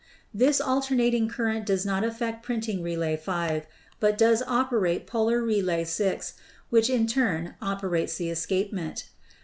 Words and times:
This 0.33 0.59
alternating 0.59 1.29
current 1.29 1.63
does 1.63 1.85
not 1.85 2.03
affect 2.03 2.41
printing 2.41 2.81
relay 2.81 3.15
5, 3.15 3.67
but 3.99 4.17
does 4.17 4.41
operate 4.47 5.05
polar 5.05 5.43
relay 5.43 5.83
6, 5.83 6.33
which 6.71 6.89
in 6.89 7.05
turn 7.05 7.53
operates 7.61 8.15
the 8.17 8.31
escapement. 8.31 9.09